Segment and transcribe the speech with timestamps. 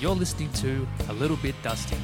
[0.00, 1.96] You're listening to A Little Bit Dusty,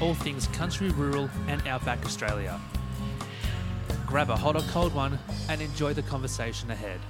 [0.00, 2.60] all things country, rural, and outback Australia.
[4.06, 5.18] Grab a hot or cold one
[5.48, 7.00] and enjoy the conversation ahead.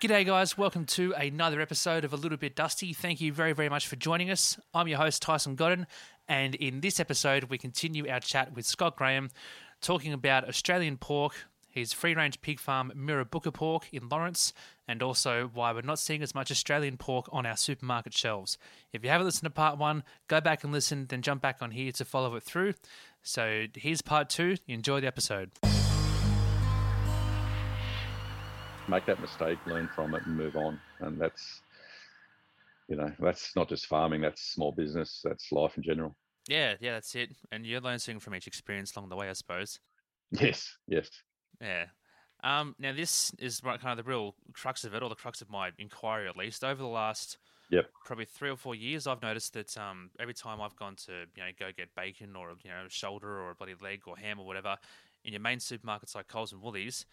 [0.00, 0.56] G'day, guys.
[0.56, 2.94] Welcome to another episode of A Little Bit Dusty.
[2.94, 4.58] Thank you very, very much for joining us.
[4.72, 5.86] I'm your host, Tyson Godden,
[6.26, 9.28] and in this episode, we continue our chat with Scott Graham
[9.82, 11.34] talking about Australian pork,
[11.78, 14.52] his free range pig farm Mirrabooka Pork in Lawrence,
[14.86, 18.58] and also why we're not seeing as much Australian pork on our supermarket shelves.
[18.92, 21.70] If you haven't listened to part one, go back and listen, then jump back on
[21.70, 22.74] here to follow it through.
[23.22, 24.56] So here's part two.
[24.66, 25.50] Enjoy the episode.
[28.88, 30.80] make that mistake, learn from it, and move on.
[31.00, 31.60] And that's,
[32.88, 34.20] you know, that's not just farming.
[34.20, 35.20] That's small business.
[35.24, 36.16] That's life in general.
[36.48, 37.30] Yeah, yeah, that's it.
[37.52, 39.80] And you're learning from each experience along the way, I suppose.
[40.30, 41.08] Yes, yes.
[41.60, 41.86] Yeah.
[42.42, 45.50] Um, now this is kind of the real crux of it, or the crux of
[45.50, 46.64] my inquiry at least.
[46.64, 47.38] Over the last
[47.70, 47.90] Yep.
[48.04, 51.42] probably three or four years, I've noticed that um, every time I've gone to you
[51.42, 54.38] know go get bacon or you know a shoulder or a bloody leg or ham
[54.38, 54.76] or whatever
[55.24, 57.04] in your main supermarkets like Coles and Woolies,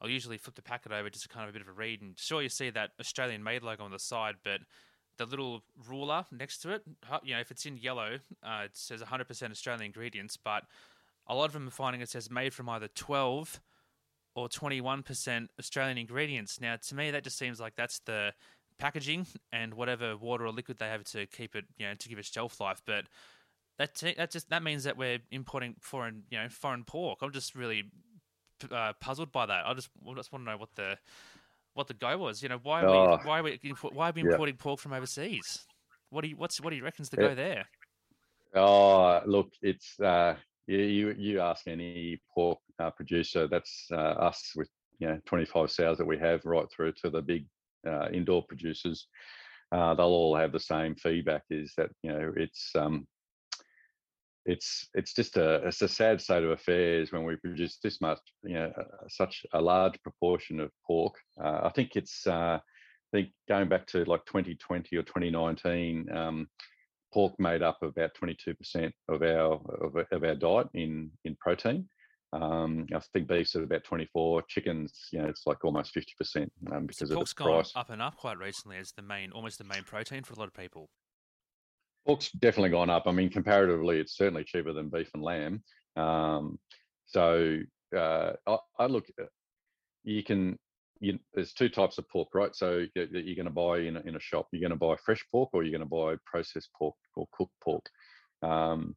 [0.00, 2.02] I'll usually flip the packet over just to kind of a bit of a read
[2.02, 4.60] and sure you see that Australian made logo on the side, but
[5.18, 6.82] the little ruler next to it,
[7.22, 10.64] you know, if it's in yellow, uh, it says 100% Australian ingredients, but
[11.28, 13.60] a lot of them are finding it says made from either 12
[14.34, 16.60] or 21% Australian ingredients.
[16.60, 18.32] Now, to me, that just seems like that's the
[18.78, 22.18] packaging and whatever water or liquid they have to keep it, you know, to give
[22.18, 22.82] it shelf life.
[22.86, 23.04] But
[23.78, 27.18] that t- that just that means that we're importing foreign, you know, foreign pork.
[27.22, 27.84] I'm just really
[28.70, 29.66] uh, puzzled by that.
[29.66, 30.96] I just I just want to know what the
[31.74, 32.42] what the go was.
[32.42, 33.58] You know, why are Oh, we why are we
[33.92, 34.30] why are we yeah.
[34.30, 35.66] importing pork from overseas?
[36.10, 37.28] What do you what's what do you reckon's the Yeah.
[37.28, 37.66] go there?
[38.54, 40.36] Oh, look, it's uh,
[40.66, 41.14] you, you.
[41.18, 43.48] You ask any pork uh, producer.
[43.48, 44.68] That's uh, us with
[44.98, 47.46] you know 25 sows that we have, right through to the big
[47.86, 49.06] uh, indoor producers.
[49.72, 53.06] Uh, they'll all have the same feedback: is that you know it's um,
[54.44, 58.20] it's it's just a it's a sad state of affairs when we produce this much,
[58.42, 61.14] you know, uh, such a large proportion of pork.
[61.42, 62.60] Uh, I think it's I
[63.12, 66.48] think going back to like 2020 or 2019, um,
[67.12, 71.88] pork made up about 22% of our of, our- of our diet in in protein.
[72.34, 74.42] Um, I think beef's at about 24.
[74.48, 77.72] Chickens, you know, it's like almost 50% um, because of Pork's the gone price.
[77.76, 80.48] up and up quite recently as the main almost the main protein for a lot
[80.48, 80.88] of people.
[82.06, 83.04] Pork's definitely gone up.
[83.06, 85.62] I mean, comparatively, it's certainly cheaper than beef and lamb.
[85.94, 86.58] Um,
[87.04, 87.58] so
[87.94, 89.26] uh, I, I look, uh,
[90.04, 90.58] you can.
[91.02, 92.54] You, there's two types of pork, right?
[92.54, 94.46] So you- that you're going to buy in a, in a shop.
[94.52, 97.54] You're going to buy fresh pork, or you're going to buy processed pork or cooked
[97.62, 97.84] pork.
[98.42, 98.96] Um,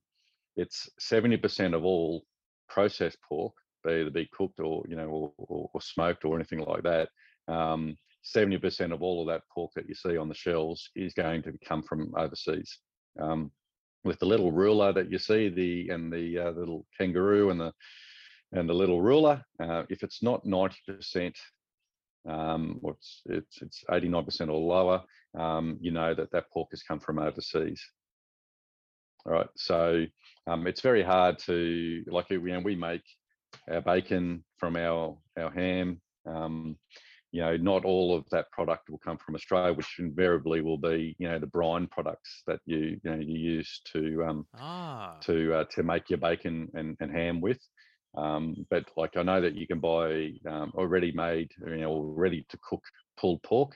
[0.55, 2.23] it's 70% of all
[2.69, 3.53] processed pork,
[3.85, 7.09] they either be cooked or you know or, or, or smoked or anything like that.
[7.47, 7.97] Um,
[8.35, 11.53] 70% of all of that pork that you see on the shelves is going to
[11.63, 12.79] come from overseas.
[13.19, 13.51] Um,
[14.03, 17.71] with the little ruler that you see, the and the uh, little kangaroo and the
[18.51, 21.33] and the little ruler, uh, if it's not 90%,
[22.27, 25.01] um, or it's it's it's 89% or lower,
[25.37, 27.81] um, you know that that pork has come from overseas.
[29.25, 30.05] All right, so
[30.47, 33.03] um, it's very hard to like you know we make
[33.71, 36.01] our bacon from our our ham.
[36.25, 36.77] Um,
[37.31, 41.17] you know, not all of that product will come from Australia, which invariably will be,
[41.19, 45.53] you know, the brine products that you, you know, you use to um, Ah, to
[45.53, 47.59] uh, to make your bacon and, and ham with.
[48.17, 52.45] Um, but like I know that you can buy um, already made, you know, ready
[52.49, 52.83] to cook
[53.17, 53.75] pulled pork,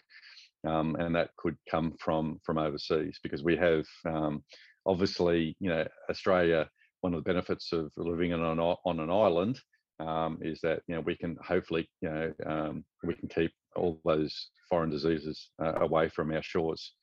[0.67, 4.43] um, and that could come from from overseas because we have um,
[4.85, 6.69] obviously, you know, Australia.
[7.01, 9.59] One of the benefits of living on an on an island
[9.99, 14.01] um, is that you know we can hopefully you know um, we can keep all
[14.05, 16.93] those foreign diseases uh, away from our shores.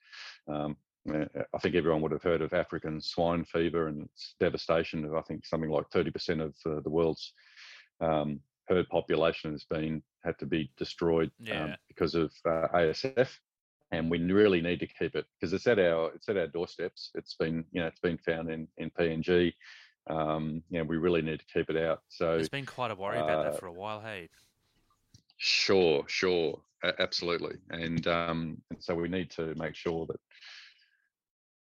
[0.49, 0.77] Um,
[1.09, 5.05] I think everyone would have heard of African swine fever and its devastation.
[5.05, 7.33] Of I think something like 30% of uh, the world's
[8.01, 13.29] um, herd population has been had to be destroyed um, because of uh, ASF,
[13.93, 17.11] and we really need to keep it because it's at our it's at our doorsteps.
[17.15, 19.53] It's been you know it's been found in in PNG.
[20.09, 22.03] Um, you know, we really need to keep it out.
[22.09, 24.01] So there's been quite a worry about that uh, for a while.
[24.01, 24.29] Hey.
[25.39, 26.59] Sure, sure,
[26.99, 30.21] absolutely, and um, and so we need to make sure that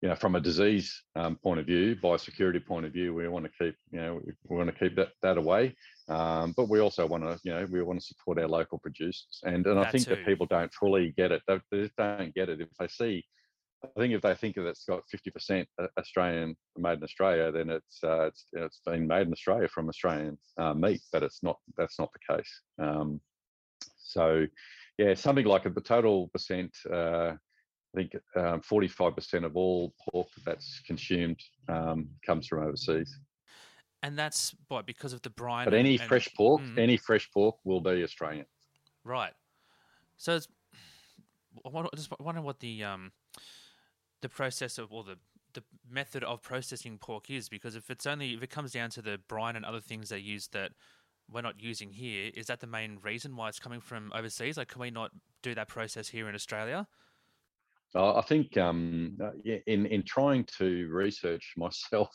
[0.05, 3.43] you know, from a disease um, point of view, biosecurity point of view, we want
[3.43, 5.75] to keep, you know, we want to keep that that away.
[6.07, 9.39] Um, but we also want to, you know, we want to support our local producers.
[9.45, 10.11] And and that I think too.
[10.11, 11.41] that people don't fully get it.
[11.47, 13.25] They, they don't get it if they see.
[13.83, 15.65] I think if they think that it's got 50%
[15.97, 20.37] Australian made in Australia, then it's uh, it's it's been made in Australia from Australian
[20.59, 21.57] uh, meat, but it's not.
[21.79, 22.61] That's not the case.
[22.77, 23.19] Um,
[23.97, 24.45] so,
[24.99, 26.77] yeah, something like a, the total percent.
[26.93, 27.33] Uh,
[27.95, 31.39] I think um, 45% of all pork that's consumed
[31.69, 33.17] um, comes from overseas.
[34.03, 35.65] And that's what because of the brine.
[35.65, 38.45] But any and, fresh pork, mm, any fresh pork will be Australian.
[39.03, 39.31] Right.
[40.17, 40.47] So it's,
[41.65, 43.11] I just wonder what the um,
[44.21, 45.17] the process of or the
[45.53, 49.01] the method of processing pork is because if it's only if it comes down to
[49.01, 50.73] the brine and other things they use that
[51.31, 54.57] we're not using here, is that the main reason why it's coming from overseas?
[54.57, 55.11] Like, can we not
[55.41, 56.87] do that process here in Australia?
[57.95, 59.31] I think um, uh,
[59.67, 62.09] in in trying to research myself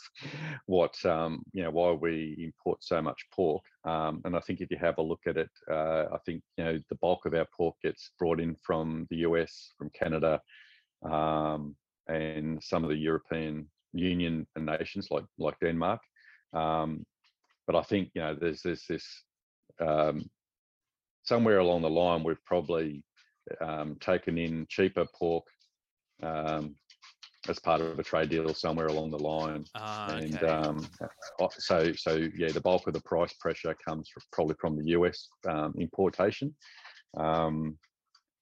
[0.67, 4.71] what um, you know why we import so much pork, um, and I think if
[4.71, 7.47] you have a look at it, uh, I think you know the bulk of our
[7.57, 10.41] pork gets brought in from the US, from Canada,
[11.03, 11.77] um,
[12.09, 16.01] and some of the European Union and nations like like Denmark.
[16.53, 17.07] Um,
[17.67, 19.07] but I think you know there's there's this
[19.81, 20.29] um,
[21.23, 23.03] somewhere along the line we've probably
[23.61, 25.45] um, taken in cheaper pork
[26.23, 26.75] um,
[27.49, 29.65] as part of a trade deal somewhere along the line.
[29.75, 30.47] Ah, and okay.
[30.47, 30.87] um,
[31.41, 34.91] uh, so, so yeah, the bulk of the price pressure comes from, probably from the
[34.91, 36.55] US um, importation.
[37.17, 37.79] Um,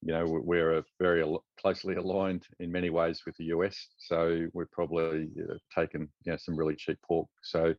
[0.03, 1.25] you know, we're very
[1.61, 6.39] closely aligned in many ways with the US, so we're probably uh, taken you know,
[6.39, 7.27] some really cheap pork.
[7.43, 7.75] So,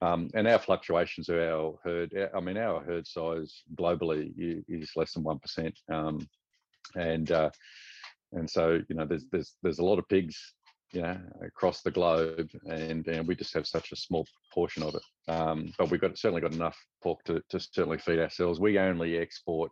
[0.00, 4.32] um, and our fluctuations of our herd, I mean, our herd size globally
[4.68, 6.28] is less than one percent, um,
[6.94, 7.50] and uh,
[8.32, 10.54] and so you know there's there's there's a lot of pigs
[10.92, 14.94] you know across the globe and and we just have such a small portion of
[14.94, 18.78] it um, but we've got certainly got enough pork to, to certainly feed ourselves we
[18.78, 19.70] only export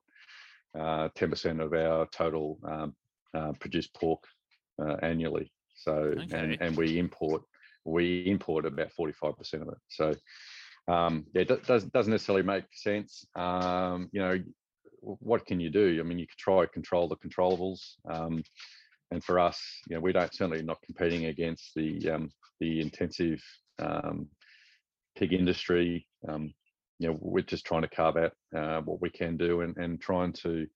[0.79, 2.95] uh, 10% of our total um,
[3.35, 4.23] uh, produced pork
[4.83, 6.39] uh, annually so okay.
[6.39, 7.43] and, and we import
[7.85, 10.13] we import about 45% of it so
[10.89, 13.27] um, yeah, it doesn't doesn't necessarily make sense.
[13.35, 14.39] Um, you know,
[15.21, 15.99] what can you do?
[16.01, 17.81] I mean, you could try to control the controllables.
[18.09, 18.43] Um,
[19.11, 22.31] and for us, you know, we don't certainly not competing against the um,
[22.61, 23.41] the intensive
[23.79, 24.29] um,
[25.17, 26.07] pig industry.
[26.29, 26.53] Um,
[26.99, 30.01] you know, we're just trying to carve out uh, what we can do and, and
[30.01, 30.67] trying to,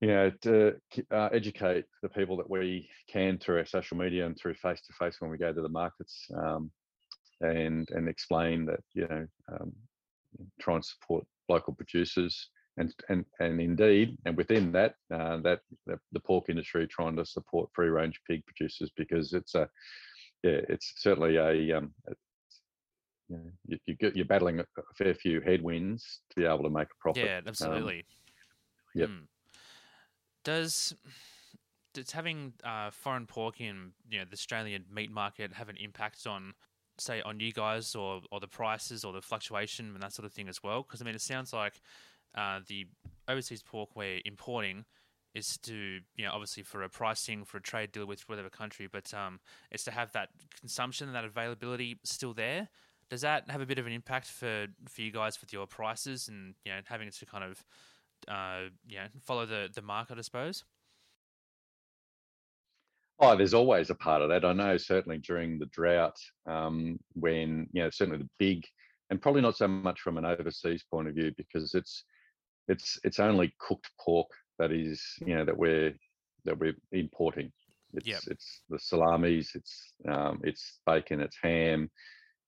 [0.00, 0.74] you know, to
[1.12, 4.92] uh, educate the people that we can through our social media and through face to
[4.98, 6.70] face when we go to the markets, um,
[7.40, 9.72] and and explain that you know, um,
[10.60, 15.98] try and support local producers and and and indeed, and within that, uh, that the,
[16.12, 19.68] the, pork industry trying to support free range pig producers because it's a
[20.42, 21.92] yeah, it's certainly a um,
[23.28, 24.64] you, know, you, you get, you're battling a
[24.96, 27.24] fair few headwinds to be able to make a profit.
[27.24, 27.98] Yeah, absolutely.
[27.98, 28.04] Um,
[28.94, 29.08] yep.
[29.08, 29.24] Hmm.
[30.44, 30.94] Does
[31.94, 36.26] does having uh, foreign pork in you know the Australian meat market have an impact
[36.26, 36.54] on
[36.98, 40.32] say on you guys or or the prices or the fluctuation and that sort of
[40.32, 40.82] thing as well?
[40.82, 41.80] Because I mean, it sounds like
[42.34, 42.86] uh, the
[43.28, 44.84] overseas pork we're importing
[45.34, 48.88] is to you know obviously for a pricing for a trade deal with whatever country,
[48.90, 52.68] but um, it's to have that consumption and that availability still there.
[53.10, 56.28] Does that have a bit of an impact for for you guys with your prices
[56.28, 57.64] and you know having it to kind of
[58.28, 60.64] uh, you know follow the the market, I suppose?
[63.18, 64.44] Oh, there's always a part of that.
[64.44, 68.64] I know certainly during the drought, um, when you know certainly the big,
[69.10, 72.04] and probably not so much from an overseas point of view because it's
[72.68, 74.28] it's it's only cooked pork
[74.58, 75.94] that is you know that we're
[76.44, 77.52] that we're importing.
[77.94, 78.20] It's yep.
[78.26, 81.90] it's the salamis, it's um, it's bacon, it's ham.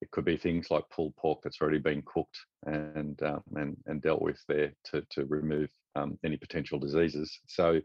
[0.01, 4.03] It could be things like pulled pork that's already been cooked and um, and and
[4.03, 7.39] dealt with there to to remove um, any potential diseases.
[7.49, 7.81] So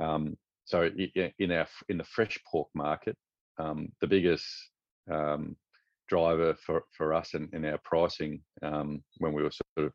[0.00, 0.88] um, so
[1.38, 3.16] in our in the fresh pork market,
[3.58, 4.46] um, the biggest
[5.10, 5.56] um,
[6.08, 9.92] driver for, for us in, in our pricing um, when we were sort of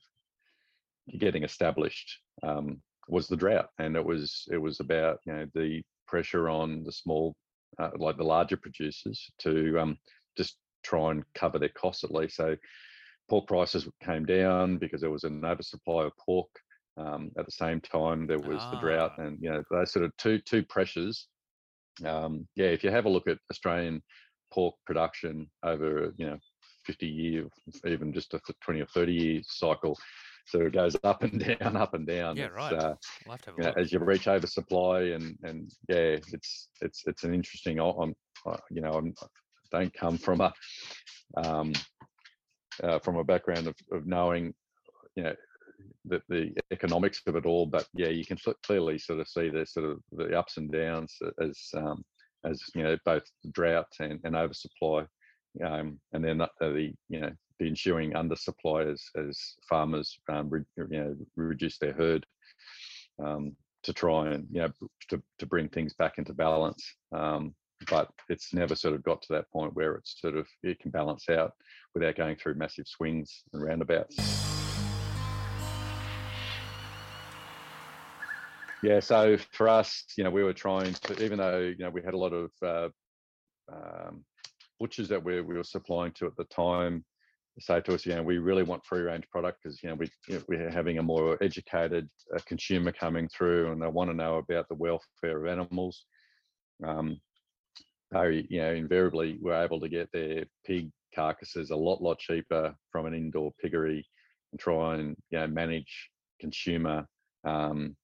[1.19, 5.81] getting established um, was the drought, and it was it was about you know the
[6.07, 7.35] pressure on the small,
[7.79, 9.97] uh, like the larger producers, to um,
[10.37, 12.35] just try and cover their costs at least.
[12.35, 12.55] So
[13.29, 16.47] pork prices came down because there was an oversupply of pork.
[16.95, 18.71] Um, at the same time, there was ah.
[18.71, 19.23] the drought, ah.
[19.23, 21.27] and you know those sort of two two pressures.
[22.05, 24.01] Um, yeah, if you have a look at Australian
[24.51, 26.37] pork production over you know
[26.85, 27.47] 50 year,
[27.85, 29.97] even just a 20 or 30 year cycle,
[30.45, 32.37] so it goes up and down, up and down.
[32.37, 32.73] Yeah, right.
[32.73, 32.95] Uh,
[33.57, 37.79] you know, as you reach oversupply, and and yeah, it's it's it's an interesting.
[37.79, 38.13] I'm,
[38.69, 39.27] you know, I'm, I
[39.71, 40.53] don't come from a
[41.37, 41.73] um,
[42.81, 44.53] uh, from a background of, of knowing,
[45.15, 45.35] you know,
[46.05, 47.65] the, the economics of it all.
[47.65, 51.15] But yeah, you can clearly sort of see the sort of the ups and downs
[51.41, 52.03] as um,
[52.45, 53.23] as you know both
[53.53, 55.05] drought and, and oversupply,
[55.65, 60.61] um, and then the, the you know the ensuing undersupply as as farmers um, re,
[60.77, 62.25] you know reduce their herd
[63.23, 64.69] um, to try and you know
[65.09, 66.83] to, to bring things back into balance.
[67.11, 67.53] Um,
[67.89, 70.91] but it's never sort of got to that point where it's sort of it can
[70.91, 71.53] balance out
[71.93, 74.15] without going through massive swings and roundabouts.
[78.81, 82.01] Yeah, so for us, you know, we were trying to, even though you know we
[82.03, 82.89] had a lot of uh,
[83.71, 84.25] um,
[84.79, 87.05] butchers that we, we were supplying to at the time,
[87.59, 90.09] say to us, you know, we really want free range product because you know we
[90.27, 94.15] you know, we're having a more educated uh, consumer coming through, and they want to
[94.15, 96.05] know about the welfare of animals.
[96.83, 97.19] Um,
[98.11, 102.75] they, you know, invariably were able to get their pig carcasses a lot, lot cheaper
[102.91, 104.05] from an indoor piggery,
[104.51, 107.05] and try and you know manage consumer
[107.45, 107.95] um,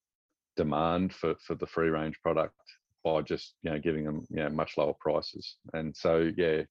[0.58, 2.54] demand for for the free range product
[3.04, 5.58] by just you know giving them you know much lower prices.
[5.74, 6.64] And so yeah,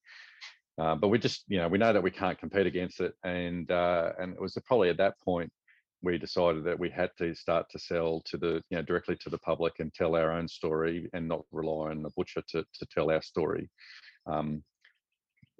[0.79, 3.71] uh, but we just, you know, we know that we can't compete against it, and
[3.71, 5.51] uh, and it was probably at that point
[6.03, 9.29] we decided that we had to start to sell to the, you know, directly to
[9.29, 12.87] the public and tell our own story, and not rely on the butcher to to
[12.87, 13.69] tell our story.
[14.27, 14.63] Um,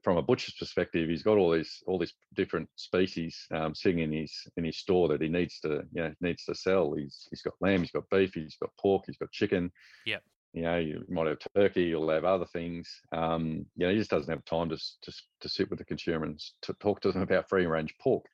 [0.05, 4.13] from a butcher's perspective, he's got all these all these different species um, sitting in
[4.13, 6.95] his in his store that he needs to you know needs to sell.
[6.95, 9.73] He's he's got lamb, he's got beef, he's got pork, he's got chicken.
[10.07, 12.89] Yep you know, you might have turkey, you'll have other things.
[13.13, 16.25] Um, you know, he just doesn't have time to, to, to sit with the consumer
[16.25, 18.25] and to talk to them about free range pork.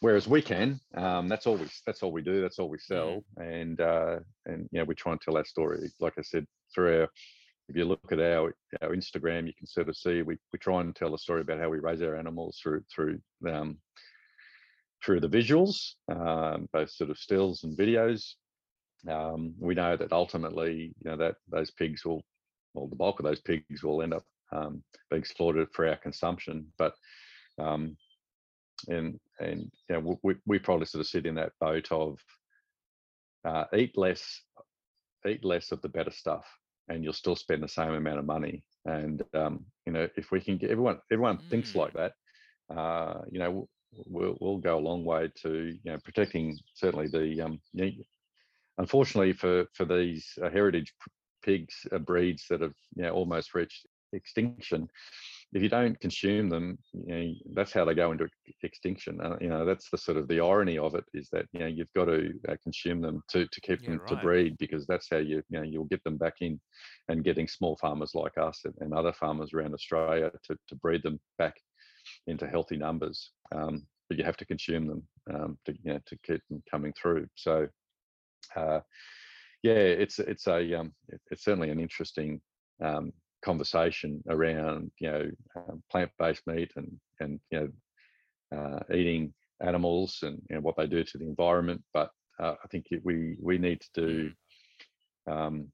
[0.00, 3.24] Whereas we can, um, that's all we that's all we do, that's all we sell,
[3.38, 5.90] and uh, and you know we try and tell our story.
[5.98, 7.08] Like I said, through our
[7.68, 10.80] if you look at our our Instagram, you can sort of see we we try
[10.80, 13.78] and tell a story about how we raise our animals through through um,
[15.04, 18.34] through the visuals, um, both sort of stills and videos,
[19.08, 22.22] um, we know that ultimately, you know, that those pigs will,
[22.72, 26.66] well, the bulk of those pigs will end up um, being slaughtered for our consumption.
[26.78, 26.94] But
[27.58, 27.96] um,
[28.88, 32.18] and and you know, we we probably sort of sit in that boat of
[33.44, 34.40] uh, eat less,
[35.28, 36.46] eat less of the better stuff,
[36.88, 38.64] and you'll still spend the same amount of money.
[38.86, 41.50] And um, you know, if we can get everyone, everyone mm.
[41.50, 42.12] thinks like that.
[42.74, 43.68] Uh, you know,
[44.06, 47.60] we'll, we'll go a long way to you know protecting certainly the um,
[48.78, 50.92] unfortunately for for these uh, heritage
[51.42, 54.88] pigs uh, breeds that have you know almost reached extinction
[55.52, 58.28] if you don't consume them you know, that's how they go into
[58.62, 61.60] extinction uh, you know that's the sort of the irony of it is that you
[61.60, 64.08] know you've got to uh, consume them to to keep yeah, them right.
[64.08, 66.60] to breed because that's how you you know you'll get them back in
[67.08, 71.02] and getting small farmers like us and, and other farmers around australia to, to breed
[71.02, 71.54] them back
[72.26, 75.02] into healthy numbers um, but you have to consume them
[75.32, 77.66] um, to you know to keep them coming through so
[78.56, 78.80] uh,
[79.62, 80.92] yeah, it's it's a um,
[81.30, 82.40] it's certainly an interesting
[82.82, 83.12] um,
[83.44, 90.40] conversation around you know um, plant-based meat and and you know uh, eating animals and
[90.48, 91.82] you know, what they do to the environment.
[91.92, 92.10] But
[92.40, 94.30] uh, I think we we need to do
[95.30, 95.68] um,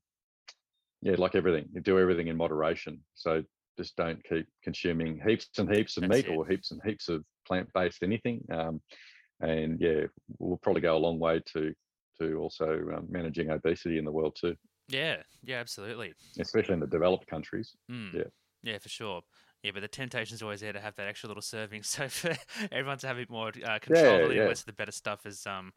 [1.03, 3.00] yeah like everything, do everything in moderation.
[3.15, 3.43] So
[3.79, 6.37] just don't keep consuming heaps and heaps of That's meat it.
[6.37, 8.45] or heaps and heaps of plant-based anything.
[8.53, 8.81] Um,
[9.41, 10.03] and yeah,
[10.39, 11.73] we'll probably go a long way to
[12.21, 14.57] to also um, managing obesity in the world too.
[14.89, 16.15] Yeah, yeah, absolutely.
[16.39, 17.77] Especially in the developed countries.
[17.91, 18.15] Mm.
[18.15, 18.23] Yeah.
[18.62, 19.23] Yeah, for sure.
[19.62, 21.83] Yeah, but the temptation is always there to have that extra little serving.
[21.91, 22.37] So for
[22.73, 24.55] everyone to have a bit more uh, control, yeah, yeah.
[24.67, 25.47] the better stuff is.
[25.47, 25.73] Um...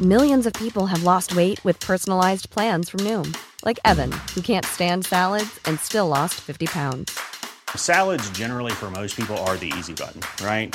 [0.00, 4.64] Millions of people have lost weight with personalized plans from Noom, like Evan, who can't
[4.64, 7.18] stand salads and still lost 50 pounds.
[7.76, 10.74] Salads, generally, for most people, are the easy button, right?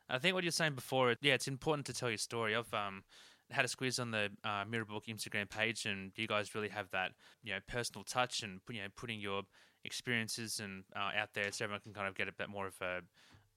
[0.11, 2.55] I think what you're saying before, yeah, it's important to tell your story.
[2.55, 3.03] I've um,
[3.49, 7.11] had a squeeze on the uh, Mirrabooka Instagram page, and you guys really have that,
[7.43, 9.43] you know, personal touch and you know putting your
[9.85, 12.75] experiences and uh, out there, so everyone can kind of get a bit more of
[12.81, 12.99] a,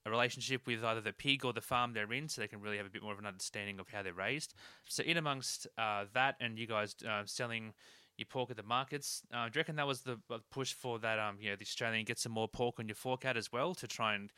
[0.06, 2.76] a relationship with either the pig or the farm they're in, so they can really
[2.76, 4.54] have a bit more of an understanding of how they're raised.
[4.88, 7.72] So, in amongst uh, that, and you guys uh, selling
[8.16, 9.22] your pork at the markets.
[9.32, 11.18] Uh, do you reckon that was the uh, push for that?
[11.18, 13.74] Um, you know, the Australian get some more pork on your fork out as well
[13.74, 14.30] to try and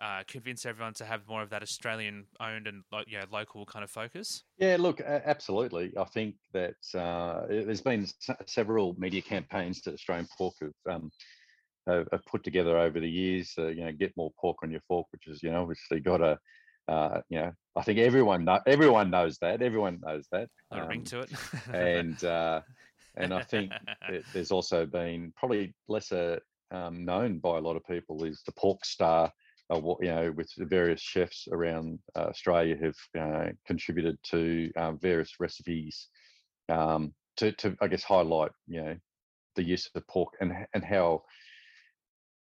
[0.00, 3.64] uh, convince everyone to have more of that Australian owned and like you know, local
[3.66, 4.44] kind of focus.
[4.58, 5.92] Yeah, look, absolutely.
[5.98, 11.10] I think that uh, there's been s- several media campaigns that Australian pork have, um,
[11.86, 13.52] have, put together over the years.
[13.58, 16.20] Uh, you know, get more pork on your fork, which is you know obviously got
[16.20, 16.38] a
[16.88, 20.48] uh, you know I think everyone know, everyone knows that everyone knows that.
[20.70, 21.30] A ring to it.
[21.72, 22.60] and uh,
[23.16, 23.72] and I think
[24.32, 28.84] there's also been probably lesser um, known by a lot of people is the pork
[28.84, 29.32] star.
[29.72, 36.08] You know, with various chefs around uh, Australia have uh, contributed to uh, various recipes
[36.68, 38.96] um, to, to, I guess, highlight you know
[39.56, 41.22] the use of pork and and how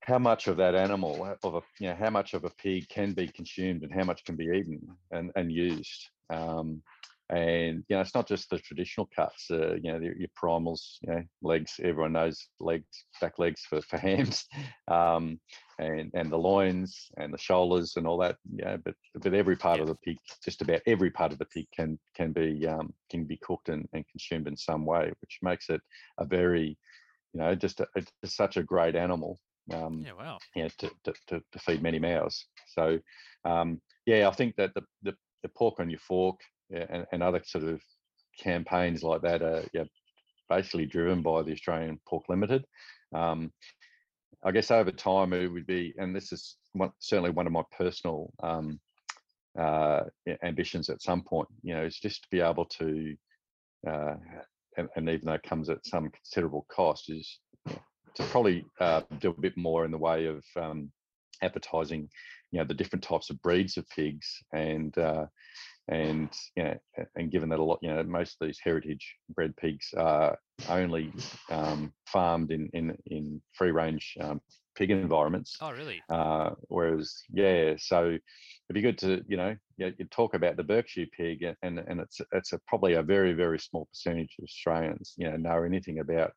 [0.02, 3.12] how much of that animal of a you know how much of a pig can
[3.12, 6.08] be consumed and how much can be eaten and and used.
[6.30, 6.82] Um,
[7.28, 10.98] and you know it's not just the traditional cuts uh, you know your, your primals
[11.02, 14.44] you know legs everyone knows legs back legs for, for hams
[14.88, 15.40] um,
[15.78, 19.76] and and the loins and the shoulders and all that yeah but but every part
[19.76, 19.82] Yeah.
[19.82, 23.24] of the pig just about every part of the pig can can be um, can
[23.24, 25.80] be cooked and, and consumed in some way which makes it
[26.18, 26.78] a very
[27.32, 29.38] you know just a, it's such a great animal
[29.72, 30.38] um, yeah, wow.
[30.54, 32.46] you know, to, to, to, to feed many mouths.
[32.68, 32.98] So,
[33.44, 36.36] um, yeah, I think that the, the, the pork on your fork
[36.70, 37.80] yeah, and, and other sort of
[38.38, 39.84] campaigns like that are yeah,
[40.48, 42.64] basically driven by the Australian Pork Limited.
[43.14, 43.52] Um,
[44.46, 47.64] I guess over time it would be, and this is one, certainly one of my
[47.76, 48.78] personal um,
[49.58, 50.02] uh,
[50.44, 53.16] ambitions at some point, you know, is just to be able to,
[53.88, 54.14] uh,
[54.76, 57.40] and, and even though it comes at some considerable cost, is
[58.14, 60.92] to probably uh, do a bit more in the way of um,
[61.42, 62.08] advertising,
[62.52, 65.26] you know, the different types of breeds of pigs, and uh,
[65.88, 66.78] and you know,
[67.14, 71.12] and given that a lot, you know, most of these heritage bred pigs are only
[71.50, 74.40] um, farmed in in in free range um,
[74.76, 75.56] pig environments.
[75.60, 76.02] Oh, really?
[76.10, 80.64] Uh, whereas, yeah, so it'd be good to, you know, you, you talk about the
[80.64, 85.14] Berkshire pig, and and it's it's a, probably a very very small percentage of Australians,
[85.16, 86.32] you know, know anything about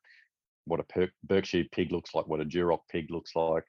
[0.66, 3.64] what a per- Berkshire pig looks like, what a Duroc pig looks like,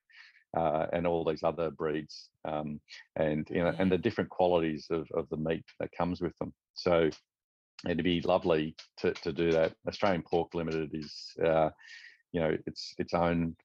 [0.56, 2.80] uh, and all these other breeds, um,
[3.16, 6.54] and you know, and the different qualities of, of the meat that comes with them.
[6.74, 7.10] So
[7.86, 9.74] it'd be lovely to, to do that.
[9.88, 11.70] Australian Pork Limited is, uh,
[12.32, 13.56] you know, it's it's owned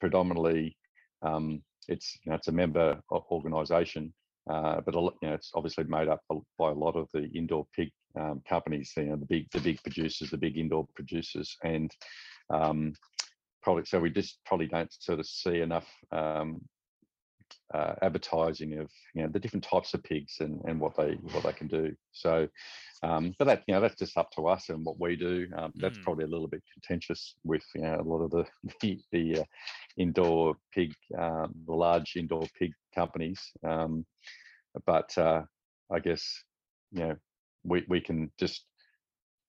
[0.00, 0.76] predominantly.
[1.22, 4.12] Um, it's you know, it's a member organisation,
[4.50, 6.20] uh, but lot, you know, it's obviously made up
[6.58, 8.92] by a lot of the indoor pig um, companies.
[8.96, 11.90] You know, the big the big producers, the big indoor producers, and
[12.50, 12.92] um,
[13.68, 16.58] probably so we just probably don't sort of see enough um,
[17.74, 21.42] uh, advertising of you know the different types of pigs and, and what they what
[21.44, 21.94] they can do.
[22.12, 22.48] So,
[23.02, 25.48] um, but that you know that's just up to us and what we do.
[25.54, 26.02] Um, that's Mm.
[26.02, 28.46] probably a little bit contentious with you know a lot of the
[28.80, 29.44] the, the uh,
[29.98, 33.52] indoor pig, um, the large indoor pig companies.
[33.62, 34.06] Um,
[34.86, 35.42] but uh,
[35.92, 36.24] I guess
[36.90, 37.16] you know
[37.64, 38.64] we we can just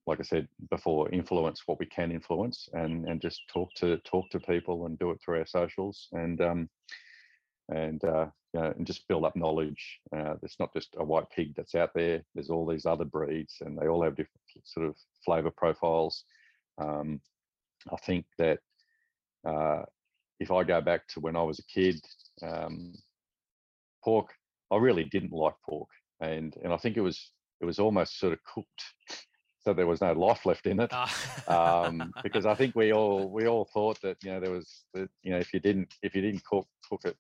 [0.10, 4.30] like I said before, influence what we can influence, and and just talk to talk
[4.32, 6.70] to people and do it through our socials, and um,
[7.70, 10.00] and uh, you know, and just build up knowledge.
[10.12, 12.24] Uh, there's not just a white pig that's out there.
[12.34, 16.24] There's all these other breeds, and they all have different sort of flavour profiles.
[16.80, 17.22] Um,
[17.94, 18.60] I think that
[19.48, 19.84] uh,
[20.40, 22.02] if I go back to when I was a kid,
[22.42, 22.94] um,
[24.04, 24.34] pork,
[24.72, 28.34] I really didn't like pork, and and I think it was it was almost sort
[28.34, 28.84] of cooked,
[29.62, 30.90] so there was no life left in it.
[30.94, 31.86] Ah.
[31.86, 35.10] um, because I think we all we all thought that you know there was that
[35.24, 37.18] you know if you didn't if you didn't cook cook it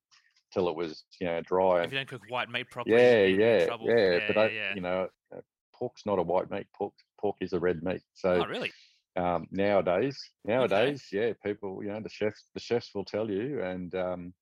[0.53, 1.83] till it was you know dry.
[1.83, 3.87] if you don't cook white meat properly, yeah, yeah, trouble.
[3.87, 4.75] yeah, But I, yeah.
[4.75, 5.41] you know, uh,
[5.73, 6.67] pork's not a white meat.
[6.75, 8.01] Pork pork is a red meat.
[8.13, 8.71] So oh, really?
[9.15, 13.93] um, nowadays, nowadays, yeah, people, you know, the chefs, the chefs will tell you, and
[13.95, 14.33] um,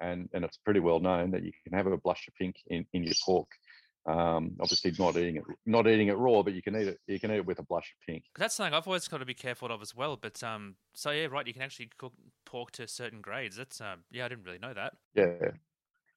[0.00, 2.86] and and it's pretty well known that you can have a blush of pink in,
[2.92, 3.48] in your pork.
[4.06, 6.98] Um, obviously, not eating it, not eating it raw, but you can eat it.
[7.06, 8.24] You can eat it with a blush of pink.
[8.38, 10.18] That's something I've always got to be careful of as well.
[10.20, 11.46] But um, so yeah, right.
[11.46, 12.12] You can actually cook
[12.44, 13.56] pork to certain grades.
[13.56, 14.94] That's um, yeah, I didn't really know that.
[15.14, 15.52] Yeah,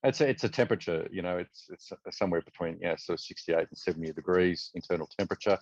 [0.03, 1.07] it's a, it's a temperature.
[1.11, 5.57] You know, it's it's somewhere between yeah, so 68 and 70 degrees internal temperature.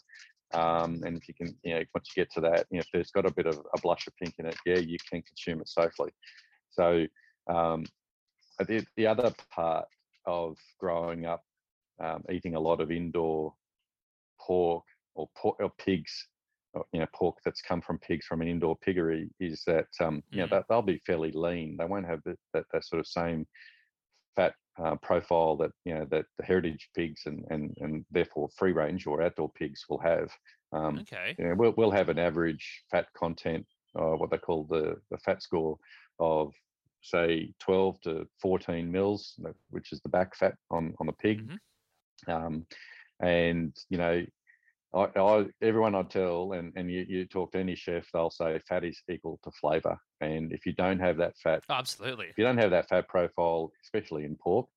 [0.53, 2.87] Um, and if you can, you know, once you get to that, you know, if
[2.93, 5.61] there's got a bit of a blush of pink in it, yeah, you can consume
[5.61, 6.11] it safely.
[6.71, 7.05] So
[7.47, 7.85] um,
[8.59, 9.87] the the other part
[10.25, 11.43] of growing up,
[11.99, 13.53] um, eating a lot of indoor
[14.39, 14.83] pork
[15.15, 16.27] or pork or pigs,
[16.73, 20.23] or, you know, pork that's come from pigs from an indoor piggery is that um,
[20.33, 20.51] you know Mm.
[20.51, 21.77] that they'll be fairly lean.
[21.77, 23.47] They won't have the, that that sort of same
[24.35, 28.73] fat uh, profile that you know that the heritage pigs and and and therefore free
[28.73, 30.31] range or outdoor pigs will have.
[30.73, 31.37] Um, Okay.
[31.37, 33.65] you know, we'll we'll have an average fat content,
[33.97, 35.77] uh, what they call the the fat score
[36.19, 36.53] of
[37.01, 41.43] say 12 to 14 mils, which is the back fat on on the pig.
[41.43, 41.57] Mhm.
[42.27, 42.65] Um,
[43.21, 44.25] and you know,
[44.93, 48.59] I, I everyone I tell, and and you, you talk to any chef, they'll say
[48.67, 49.97] fat is equal to flavour.
[50.21, 52.27] And if you don't have that fat, Oh, absolutely.
[52.27, 54.67] if you don't have that fat profile, especially in pork,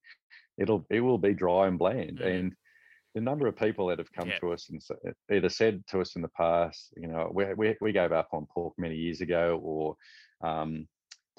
[0.58, 2.18] it'll it will be dry and bland.
[2.18, 2.38] Mm.
[2.38, 2.54] And
[3.14, 4.38] the number of people that have come Yeah.
[4.40, 4.80] to us and
[5.32, 8.46] either said to us in the past, you know, we we, we gave up on
[8.52, 9.96] pork many years ago, or
[10.46, 10.86] um,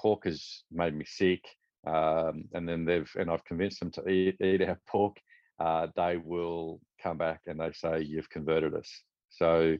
[0.00, 1.44] pork has made me sick,
[1.86, 5.16] um, and then they've and I've convinced them to eat eat our pork.
[5.60, 8.90] Uh, they will come back and they say you've converted us.
[9.28, 9.76] So,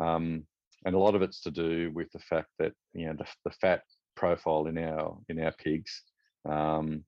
[0.00, 0.44] um,
[0.84, 3.52] and a lot of it's to do with the fact that you know the, the
[3.60, 3.82] fat
[4.16, 6.02] profile in our in our pigs,
[6.48, 7.04] um,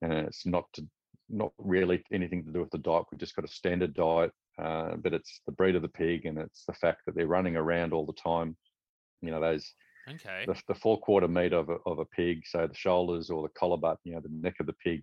[0.00, 0.86] and it's not to
[1.28, 3.04] not really anything to do with the diet.
[3.10, 6.38] We've just got a standard diet, uh, but it's the breed of the pig and
[6.38, 8.56] it's the fact that they're running around all the time.
[9.22, 9.74] You know those
[10.08, 10.44] Okay.
[10.46, 13.48] the, the four quarter meat of a, of a pig, so the shoulders or the
[13.50, 15.02] collar butt, you know, the neck of the pig,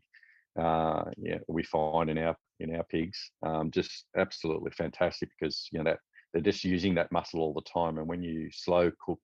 [0.57, 5.79] uh, yeah, we find in our in our pigs, um, just absolutely fantastic because you
[5.79, 5.99] know that
[6.33, 9.19] they're just using that muscle all the time, and when you slow cook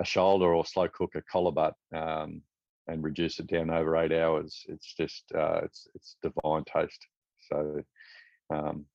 [0.00, 2.42] a shoulder or slow cook a collar butt um,
[2.88, 7.06] and reduce it down over eight hours, it's just uh, it's it's divine taste.
[7.50, 7.82] So.
[8.52, 8.86] Um,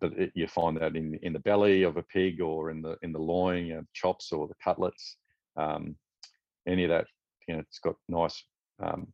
[0.00, 2.96] but it, you find that in in the belly of a pig or in the
[3.02, 5.18] in the loin, you know, chops or the cutlets
[5.56, 5.96] um,
[6.66, 7.06] any of that,
[7.46, 8.42] you know, it's got nice
[8.82, 9.08] um,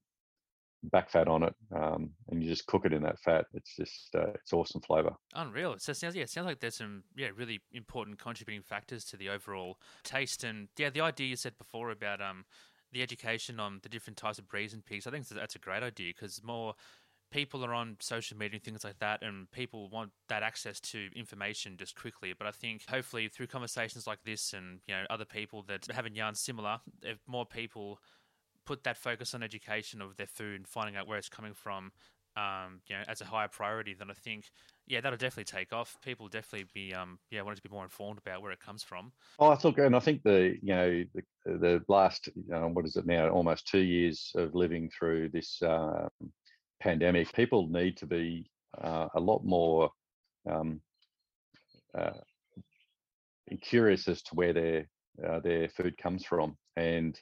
[0.84, 3.46] back fat on it, um, and you just cook it in that fat.
[3.54, 5.12] It's just uh, it's awesome flavour.
[5.34, 5.76] Unreal.
[5.78, 9.16] So it sounds yeah, it sounds like there's some yeah really important contributing factors to
[9.16, 12.44] the overall taste and yeah the idea you said before about um
[12.92, 15.06] the education on the different types of breeds and pigs.
[15.06, 16.74] I think that's a great idea because more
[17.30, 21.08] people are on social media and things like that, and people want that access to
[21.14, 22.34] information just quickly.
[22.36, 26.16] But I think hopefully through conversations like this and you know other people that haven't
[26.16, 28.00] yarns similar, if more people
[28.70, 31.90] put that focus on education of their food, and finding out where it's coming from,
[32.36, 34.44] um, you know, as a higher priority, then I think,
[34.86, 35.96] yeah, that'll definitely take off.
[36.04, 39.10] People definitely be, um, yeah, wanting to be more informed about where it comes from.
[39.40, 42.94] Oh, I thought, and I think the you know the, the last uh, what is
[42.94, 43.28] it now?
[43.28, 46.08] Almost two years of living through this uh,
[46.78, 48.48] pandemic, people need to be
[48.80, 49.90] uh, a lot more
[50.48, 50.80] um,
[51.98, 52.20] uh,
[53.62, 54.88] curious as to where their
[55.28, 57.18] uh, their food comes from, and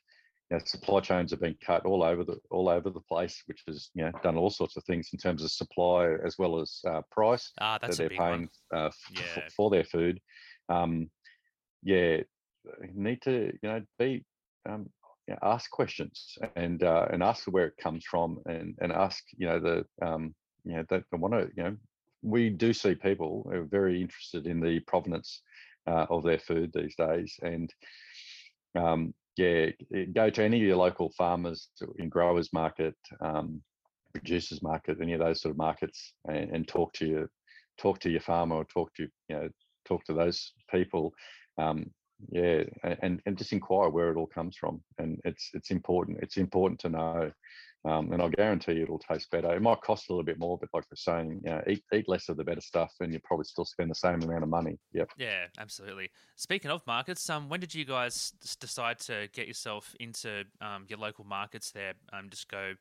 [0.57, 3.91] know, supply chains have been cut all over the all over the place, which has
[3.95, 7.03] you know done all sorts of things in terms of supply as well as uh,
[7.11, 10.21] price Ah, that's that they're paying uh, f- f- for their food.
[10.69, 11.11] Um,
[11.83, 12.19] yeah,
[12.95, 14.25] need to you know be
[14.69, 14.89] um,
[15.27, 19.25] you know, ask questions and uh, and ask where it comes from and and ask
[19.37, 20.35] you know the um,
[20.65, 21.77] you know that want to you know
[22.23, 25.43] we do see people who are very interested in the provenance
[25.87, 27.73] uh, of their food these days and
[28.77, 29.67] um, yeah
[30.13, 33.63] go to any of your local farmers in growers market um,
[34.13, 37.31] producers market any of those sort of markets and, and talk to your
[37.79, 39.49] talk to your farmer or talk to you know
[39.87, 41.13] talk to those people.
[41.57, 41.91] Um,
[42.33, 42.65] yeah
[43.01, 46.19] and and just inquire where it all comes from and it's it's important.
[46.21, 47.31] It's important to know
[47.85, 49.55] um, and I'll guarantee you it'll taste better.
[49.55, 52.09] It might cost a little bit more, but like we're saying, you know, eat eat
[52.09, 54.79] less of the better stuff, and you probably still spend the same amount of money.
[54.93, 55.11] Yep.
[55.17, 56.11] Yeah, absolutely.
[56.37, 60.99] Speaking of markets, um, when did you guys decide to get yourself into um, your
[60.99, 61.95] local markets there?
[62.13, 62.75] Um, just go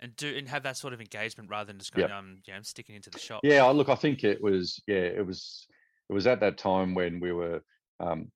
[0.00, 2.16] and do and have that sort of engagement rather than just going, yep.
[2.16, 3.40] um, you know, I'm sticking into the shop.
[3.42, 5.66] Yeah, look, I think it was, yeah, it was,
[6.08, 7.62] it was at that time when we were,
[8.00, 8.30] um,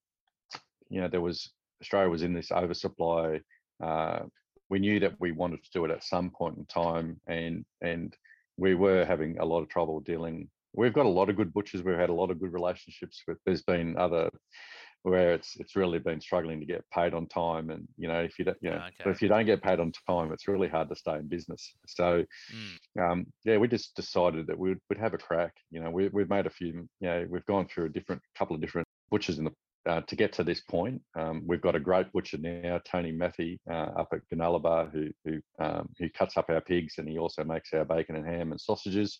[0.91, 3.41] you know, there was Australia was in this oversupply.
[3.83, 4.21] Uh,
[4.73, 8.17] we knew that we wanted to do it at some point in time, and and
[8.57, 10.49] we were having a lot of trouble dealing.
[10.73, 11.83] We've got a lot of good butchers.
[11.83, 13.37] We've had a lot of good relationships with.
[13.45, 14.31] There's been other
[15.03, 18.39] where it's it's really been struggling to get paid on time, and you know if
[18.39, 19.11] you don't, you know, okay.
[19.11, 21.75] if you don't get paid on time, it's really hard to stay in business.
[21.87, 23.13] So, mm.
[23.13, 25.53] um, yeah, we just decided that we would, we'd have a crack.
[25.71, 26.89] You know, we, we've made a few.
[27.01, 29.53] You know, we've gone through a different couple of different butchers in the
[29.89, 31.01] uh, to get to this point.
[31.17, 35.41] Um, we've got a great butcher now, Tony Matthew, uh, up at Goonellabah, who who
[35.59, 38.61] um, who cuts up our pigs and he also makes our bacon and ham and
[38.61, 39.19] sausages.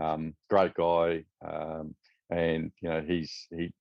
[0.00, 1.94] Um, great guy, um,
[2.30, 3.72] and you know he's he.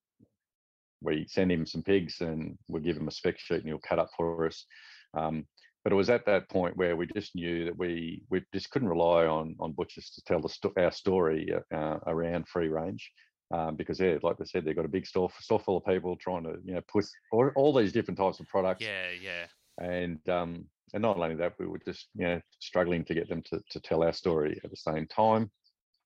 [1.00, 4.00] We send him some pigs and we give him a spec sheet and he'll cut
[4.00, 4.66] up for us.
[5.14, 5.46] Um,
[5.84, 8.90] but it was at that point where we just knew that we we just couldn't
[8.90, 13.12] rely on on butchers to tell the sto- our story uh, around free range
[13.52, 16.16] um, because yeah, like I said, they've got a big store store full of people
[16.18, 18.84] trying to you know put all, all these different types of products.
[18.84, 19.46] Yeah, yeah.
[19.80, 23.42] And um, and not only that, we were just you know struggling to get them
[23.44, 25.50] to, to tell our story at the same time.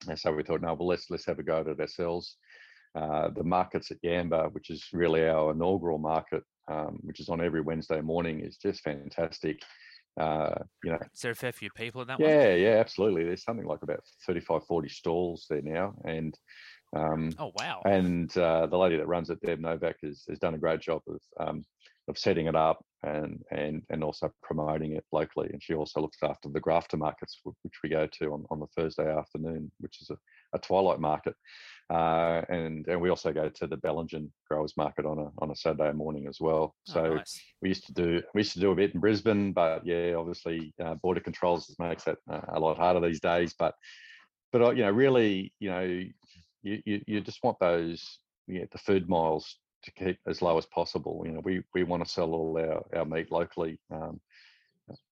[0.08, 2.38] And so we thought, no, well let's let's have a go at it ourselves.
[2.94, 7.42] Uh, the markets at Yamba, which is really our inaugural market, um, which is on
[7.42, 9.62] every Wednesday morning, is just fantastic.
[10.20, 12.36] Uh, you know, is there a fair few people in that yeah, one?
[12.36, 13.24] Yeah, yeah, absolutely.
[13.24, 15.94] There's something like about 35, 40 stalls there now.
[16.04, 16.38] And
[16.96, 17.82] um, oh wow!
[17.86, 21.02] And uh, the lady that runs it, Deb Novak, has, has done a great job
[21.08, 21.64] of um,
[22.08, 25.50] of setting it up and and and also promoting it locally.
[25.52, 28.68] And she also looks after the Grafton markets, which we go to on, on the
[28.76, 30.18] Thursday afternoon, which is a,
[30.54, 31.36] a twilight market.
[31.90, 35.56] Uh, and and we also go to the Bellingen Growers Market on a on a
[35.56, 36.76] Saturday morning as well.
[36.90, 37.42] Oh, so nice.
[37.62, 40.74] we used to do we used to do a bit in Brisbane, but yeah, obviously
[40.84, 43.56] uh, border controls makes that uh, a lot harder these days.
[43.58, 43.76] But
[44.52, 46.04] but uh, you know, really, you know,
[46.64, 50.58] you, you, you just want those you know, the food miles to keep as low
[50.58, 51.24] as possible.
[51.26, 53.80] You know, we we want to sell all our, our meat locally.
[53.94, 54.20] Um,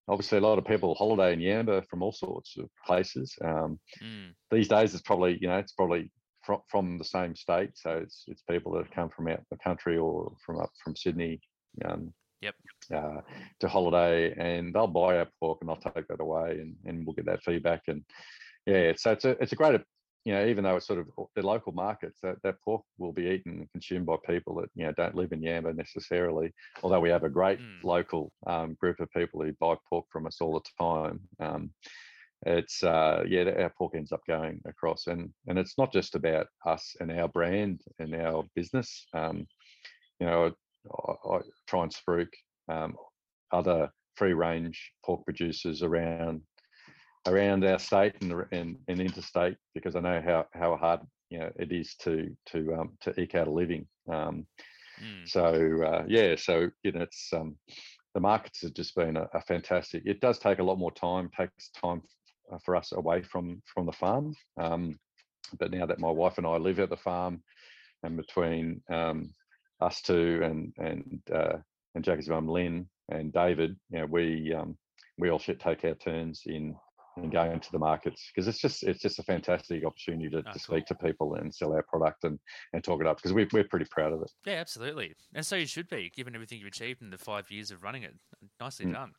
[0.08, 3.36] obviously, a lot of people holiday in Yamba from all sorts of places.
[3.44, 4.34] Um, mm.
[4.52, 6.12] These days, it's probably you know it's probably
[6.46, 9.58] from from the same state, so it's it's people that have come from out the
[9.58, 11.40] country or from up from Sydney.
[11.86, 12.56] Um, yep.
[12.94, 13.22] Uh,
[13.60, 17.14] to holiday, and they'll buy our pork, and I'll take that away, and, and we'll
[17.14, 17.84] get that feedback.
[17.88, 18.04] And
[18.66, 19.82] yeah, so it's a it's a great
[20.26, 23.28] you know, even though it's sort of the local markets, that, that pork will be
[23.28, 26.52] eaten and consumed by people that, you know, don't live in Yamba necessarily.
[26.84, 27.84] Although we have a great Mm.
[27.84, 31.20] local um, group of people who buy pork from us all the time.
[31.40, 31.72] Um,
[32.46, 36.48] it's uh, yeah, our pork ends up going across, and and it's not just about
[36.66, 39.08] us and our brand and our business.
[39.14, 39.46] Um,
[40.20, 40.54] you know,
[40.90, 42.30] I, I try and spruik
[42.70, 42.96] um,
[43.52, 46.42] other free range pork producers around
[47.28, 51.52] around our state and, and, and interstate because I know how, how hard you know
[51.58, 53.86] it is to to um, to eke out a living.
[54.12, 54.48] Um,
[55.02, 55.28] Mm.
[55.28, 57.56] so uh, yeah, so you know it's um,
[58.14, 60.04] the markets have just been a, a, fantastic.
[60.06, 62.02] It does take a lot more time, takes time
[62.52, 64.36] uh, for us away from from the farm.
[64.58, 65.00] Um,
[65.58, 67.42] but now that my wife and I live at the farm,
[68.04, 69.34] and between um,
[69.82, 71.58] us two and and uh,
[71.96, 74.78] and Jackie's mum Lynn and David, you know, we um,
[75.18, 76.76] we all should take our turns in
[77.24, 80.42] and going to the markets because it's just it's just a fantastic opportunity to, Oh,
[80.42, 80.60] to cool.
[80.60, 82.40] speak to people and sell our product and
[82.74, 84.32] and talk it up because we're, we're pretty proud of it.
[84.46, 85.14] Yeah, absolutely.
[85.34, 88.04] And so you should be, given everything you've achieved in the five years of running
[88.04, 88.16] it.
[88.60, 88.94] Nicely Mm.
[88.94, 89.12] done.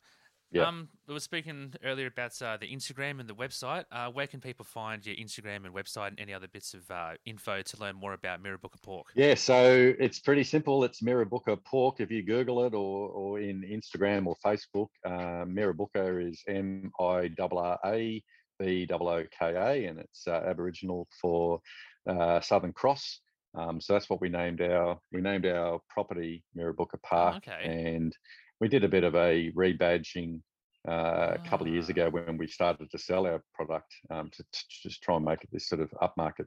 [0.51, 0.67] Yeah.
[0.67, 3.85] Um, we were speaking earlier about uh, the Instagram and the website.
[3.91, 7.11] Uh, where can people find your Instagram and website and any other bits of uh,
[7.25, 9.07] info to learn more about Mirrabooka Pork?
[9.15, 10.83] Yeah, so it's pretty simple.
[10.83, 14.87] It's Mirrabooka Pork if you Google it, or or in Instagram or Facebook.
[15.05, 18.23] Uh, Mirrabooka is M I R R A
[18.59, 21.61] B O O K A, and it's uh, Aboriginal for
[22.07, 23.21] uh, Southern Cross.
[23.53, 27.63] Um, so that's what we named our we named our property Mirrabooka Park, okay.
[27.63, 28.15] and
[28.61, 30.39] we did a bit of a rebadging
[30.87, 31.91] uh, a couple of years Ah.
[31.91, 35.43] ago when we started to sell our product um, to, to just try and make
[35.43, 36.45] it this sort of upmarket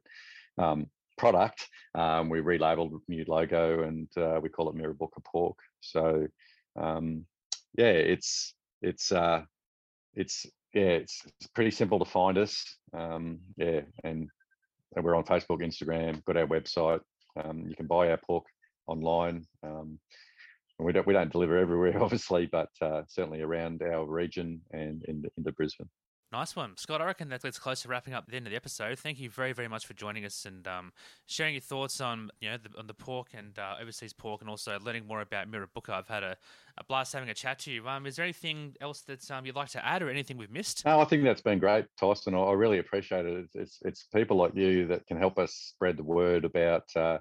[0.56, 0.86] um,
[1.18, 1.68] product.
[1.94, 5.58] Um, we relabeled with new logo and uh, we call it Mirrabooka Pork.
[5.80, 6.26] So
[6.80, 7.26] um,
[7.76, 9.42] yeah, it's it's uh,
[10.14, 12.64] it's yeah, it's, it's pretty simple to find us.
[12.92, 14.28] Um, yeah, and,
[14.94, 17.00] and we're on Facebook, Instagram, got our website.
[17.42, 18.44] Um, you can buy our pork
[18.86, 19.46] online.
[20.78, 25.24] We don't we don't deliver everywhere, obviously, but uh, certainly around our region and in,
[25.36, 25.88] into Brisbane.
[26.34, 27.00] Nice one, Scott.
[27.00, 28.98] I reckon that gets close to wrapping up the end of the episode.
[28.98, 30.92] Thank you very, very much for joining us and um,
[31.26, 34.50] sharing your thoughts on you know the, on the pork and uh, overseas pork, and
[34.50, 35.90] also learning more about Mirrabooka.
[35.90, 36.36] I've had a,
[36.76, 37.86] a blast having a chat to you.
[37.86, 40.84] Um, is there anything else that um, you'd like to add, or anything we've missed?
[40.84, 42.34] No, I think that's been great, Tyson.
[42.34, 43.38] I I really appreciate it.
[43.38, 47.18] It's, it's it's people like you that can help us spread the word about uh,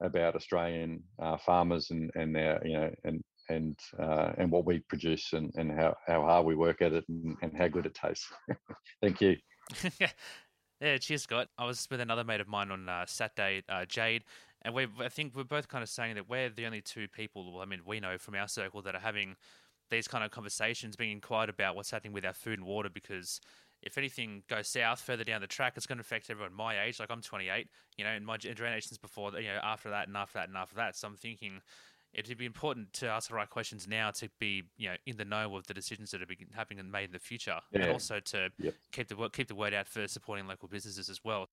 [0.00, 4.78] about Australian uh, farmers and and their you know and and uh, and what we
[4.78, 7.94] produce and, and how, how hard we work at it and, and how good it
[7.94, 8.32] tastes.
[9.02, 9.36] Thank you.
[10.80, 11.48] yeah, cheers, Scott.
[11.58, 14.24] I was with another mate of mine on uh, Saturday, uh, Jade,
[14.62, 17.52] and we I think we're both kind of saying that we're the only two people.
[17.52, 19.36] Well, I mean, we know from our circle that are having
[19.90, 23.40] these kind of conversations, being inquired about what's happening with our food and water, because
[23.82, 27.00] if anything goes south further down the track, it's going to affect everyone my age.
[27.00, 30.38] Like I'm 28, you know, and my generations before, you know, after that and after
[30.38, 30.96] that and after that.
[30.96, 31.60] So I'm thinking
[32.12, 35.24] it'd be important to ask the right questions now to be, you know, in the
[35.24, 38.20] know of the decisions that are being, happening and made in the future, and also
[38.20, 38.74] to Yep.
[38.92, 41.48] keep the word keep the word out for supporting local businesses as well.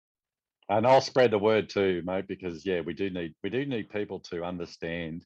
[0.70, 3.90] And I'll spread the word too, mate, because yeah, we do need we do need
[3.90, 5.26] people to understand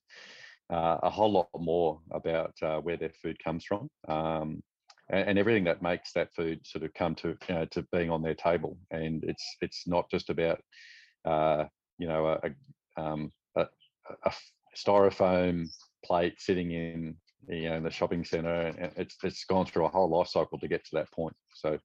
[0.70, 4.62] uh, a whole lot more about uh, where their food comes from, um,
[5.12, 8.10] and, and everything that makes that food sort of come to you know, to being
[8.10, 8.78] on their table.
[8.92, 10.62] And it's it's not just about
[11.26, 11.66] uh,
[11.98, 12.40] you know a,
[12.98, 13.68] a, um, a,
[14.26, 14.34] a
[14.76, 15.68] styrofoam
[16.06, 18.74] plate sitting in you know in the shopping centre.
[18.98, 21.36] It's it's gone through a whole life cycle to get to that point.
[21.54, 21.80] So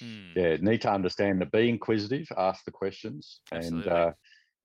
[0.00, 0.32] Hmm.
[0.36, 1.52] yeah, need to understand that.
[1.52, 3.84] Be inquisitive, ask the questions, Absolutely.
[3.84, 4.12] and uh,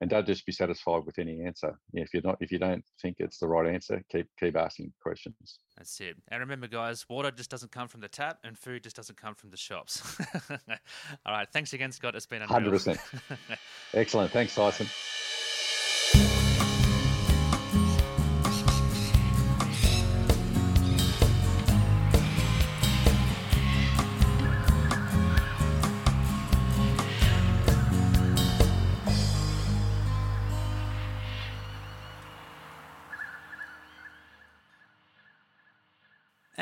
[0.01, 1.77] and don't just be satisfied with any answer.
[1.93, 5.60] If you're not, if you don't think it's the right answer, keep keep asking questions.
[5.77, 6.17] That's it.
[6.29, 9.36] And remember, guys, water just doesn't come from the tap, and food just doesn't come
[9.36, 10.17] from the shops.
[11.25, 11.47] All right.
[11.51, 12.15] Thanks again, Scott.
[12.15, 12.71] It's been unreal.
[12.71, 12.99] 100%.
[13.93, 14.31] Excellent.
[14.31, 14.88] Thanks, Tyson.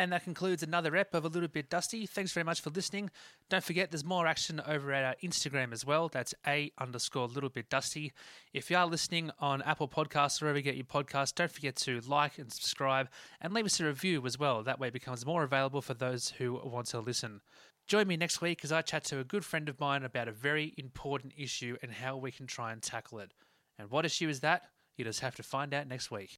[0.05, 2.05] And that concludes another ep of A Little Bit Dusty.
[2.05, 3.09] Thanks very much for listening.
[3.49, 6.09] Don't forget, there's more action over at our Instagram as well.
[6.09, 8.13] That's A underscore Little Bit Dusty.
[8.53, 11.75] If you are listening on Apple Podcasts or wherever you get your podcasts, don't forget
[11.77, 13.09] to like and subscribe
[13.41, 14.61] and leave us a review as well.
[14.61, 17.41] That way it becomes more available for those who want to listen.
[17.87, 20.31] Join me next week as I chat to a good friend of mine about a
[20.31, 23.31] very important issue and how we can try and tackle it.
[23.79, 24.65] And what issue is that?
[24.97, 26.37] You just have to find out next week.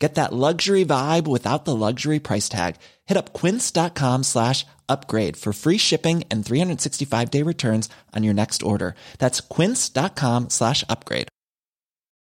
[0.00, 2.76] Get that luxury vibe without the luxury price tag.
[3.06, 8.62] Hit up quince.com slash upgrade for free shipping and 365 day returns on your next
[8.62, 8.94] order.
[9.18, 11.28] That's quince.com slash upgrade.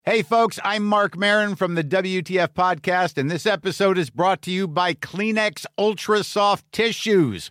[0.09, 4.53] Hey, folks, I'm Marc Maron from the WTF Podcast, and this episode is brought to
[4.53, 7.51] you by Kleenex Ultra Soft Tissues,